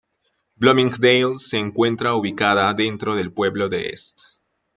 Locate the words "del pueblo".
3.15-3.69